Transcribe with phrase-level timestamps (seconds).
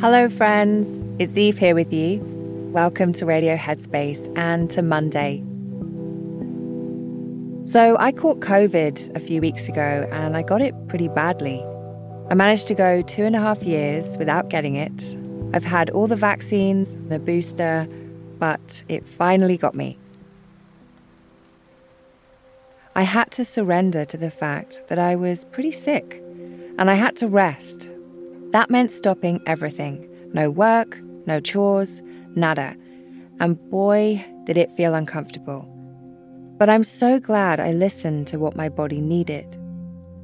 [0.00, 1.02] Hello, friends.
[1.18, 2.20] It's Eve here with you.
[2.72, 5.42] Welcome to Radio Headspace and to Monday.
[7.64, 11.66] So, I caught COVID a few weeks ago and I got it pretty badly.
[12.30, 15.16] I managed to go two and a half years without getting it.
[15.52, 17.88] I've had all the vaccines, the booster,
[18.38, 19.98] but it finally got me.
[22.94, 26.22] I had to surrender to the fact that I was pretty sick
[26.78, 27.90] and I had to rest
[28.52, 30.04] that meant stopping everything
[30.34, 32.02] no work, no chores,
[32.34, 32.76] nada.
[33.40, 35.66] And boy, did it feel uncomfortable.
[36.58, 39.56] But I'm so glad I listened to what my body needed.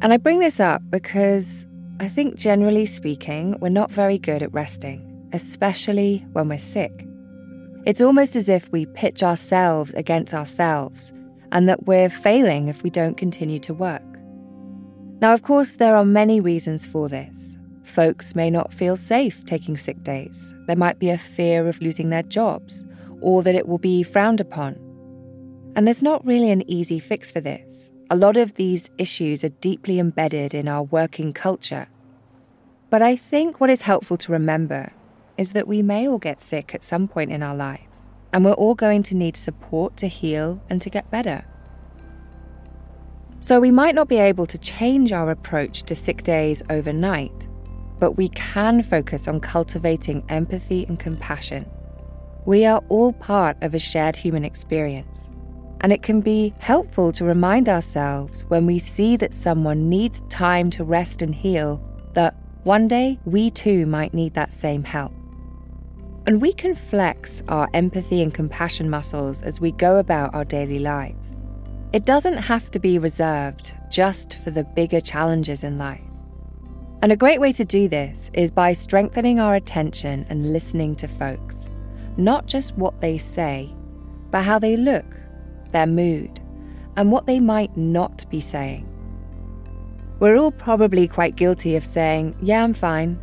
[0.00, 1.66] And I bring this up because
[2.00, 7.06] I think, generally speaking, we're not very good at resting, especially when we're sick.
[7.84, 11.12] It's almost as if we pitch ourselves against ourselves
[11.52, 14.02] and that we're failing if we don't continue to work.
[15.20, 17.58] Now, of course, there are many reasons for this.
[17.84, 20.54] Folks may not feel safe taking sick days.
[20.66, 22.84] There might be a fear of losing their jobs
[23.20, 24.74] or that it will be frowned upon.
[25.74, 27.90] And there's not really an easy fix for this.
[28.10, 31.88] A lot of these issues are deeply embedded in our working culture.
[32.90, 34.92] But I think what is helpful to remember
[35.38, 38.08] is that we may all get sick at some point in our lives.
[38.32, 41.44] and we're all going to need support to heal and to get better.
[43.40, 47.48] So, we might not be able to change our approach to sick days overnight,
[48.02, 51.70] but we can focus on cultivating empathy and compassion.
[52.44, 55.30] We are all part of a shared human experience,
[55.82, 60.68] and it can be helpful to remind ourselves when we see that someone needs time
[60.70, 61.80] to rest and heal
[62.14, 62.34] that
[62.64, 65.12] one day we too might need that same help.
[66.26, 70.80] And we can flex our empathy and compassion muscles as we go about our daily
[70.80, 71.36] lives.
[71.92, 76.02] It doesn't have to be reserved just for the bigger challenges in life.
[77.02, 81.08] And a great way to do this is by strengthening our attention and listening to
[81.08, 81.68] folks,
[82.16, 83.74] not just what they say,
[84.30, 85.04] but how they look,
[85.72, 86.38] their mood,
[86.96, 88.88] and what they might not be saying.
[90.20, 93.14] We're all probably quite guilty of saying, Yeah, I'm fine,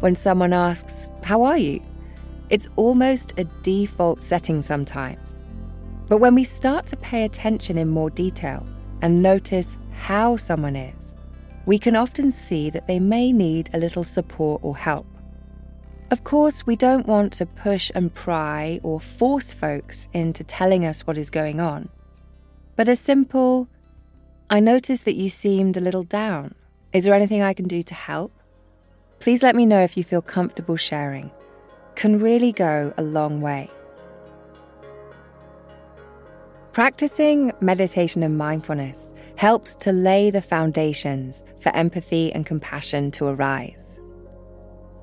[0.00, 1.82] when someone asks, How are you?
[2.48, 5.34] It's almost a default setting sometimes.
[6.08, 8.66] But when we start to pay attention in more detail
[9.02, 11.14] and notice how someone is,
[11.70, 15.06] we can often see that they may need a little support or help.
[16.10, 21.06] Of course, we don't want to push and pry or force folks into telling us
[21.06, 21.88] what is going on.
[22.74, 23.68] But a simple,
[24.50, 26.56] I noticed that you seemed a little down.
[26.92, 28.32] Is there anything I can do to help?
[29.20, 31.30] Please let me know if you feel comfortable sharing
[31.94, 33.70] can really go a long way.
[36.80, 44.00] Practicing meditation and mindfulness helps to lay the foundations for empathy and compassion to arise.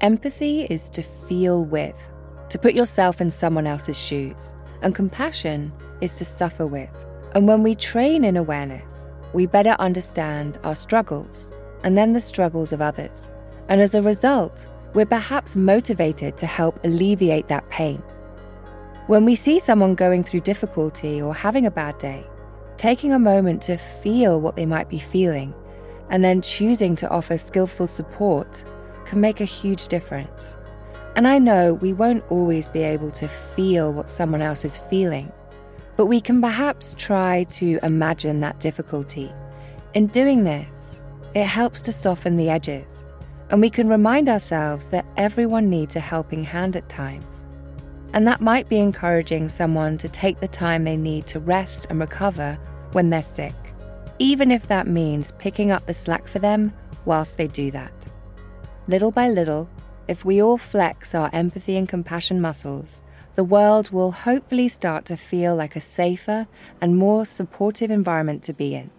[0.02, 1.94] Empathy is to feel with,
[2.50, 5.72] to put yourself in someone else's shoes, and compassion
[6.02, 6.90] is to suffer with.
[7.36, 11.52] And when we train in awareness, we better understand our struggles
[11.84, 13.32] and then the struggles of others.
[13.70, 18.02] And as a result, we're perhaps motivated to help alleviate that pain.
[19.08, 22.28] When we see someone going through difficulty or having a bad day,
[22.76, 25.54] taking a moment to feel what they might be feeling
[26.10, 28.66] and then choosing to offer skillful support
[29.06, 30.58] can make a huge difference.
[31.16, 35.32] And I know we won't always be able to feel what someone else is feeling,
[35.96, 39.32] but we can perhaps try to imagine that difficulty.
[39.94, 41.02] In doing this,
[41.34, 43.06] it helps to soften the edges
[43.50, 47.37] and we can remind ourselves that everyone needs a helping hand at times.
[48.14, 52.00] And that might be encouraging someone to take the time they need to rest and
[52.00, 52.58] recover
[52.94, 53.56] when they're sick,
[54.20, 56.74] even if that means picking up the slack for them
[57.06, 57.94] whilst they do that.
[58.88, 59.70] Little by little,
[60.08, 63.02] if we all flex our empathy and compassion muscles,
[63.36, 66.48] the world will hopefully start to feel like a safer
[66.82, 68.90] and more supportive environment to be in.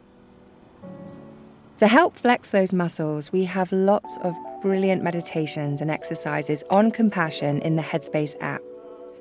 [1.78, 7.60] To help flex those muscles, we have lots of brilliant meditations and exercises on compassion
[7.62, 8.60] in the Headspace app.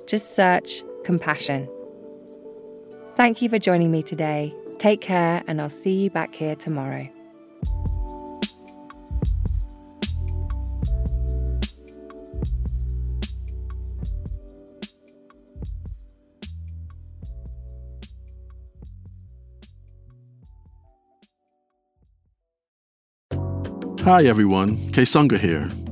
[0.08, 1.70] Just search compassion.
[3.16, 4.56] Thank you for joining me today.
[4.80, 7.10] Take care, and I'll see you back here tomorrow.
[24.04, 25.70] Hi everyone, Kessonga here.